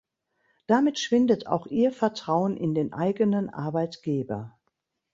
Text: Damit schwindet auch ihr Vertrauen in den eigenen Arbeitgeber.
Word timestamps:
Damit 0.65 0.97
schwindet 0.97 1.45
auch 1.45 1.67
ihr 1.67 1.91
Vertrauen 1.91 2.57
in 2.57 2.73
den 2.73 2.91
eigenen 2.91 3.51
Arbeitgeber. 3.51 4.57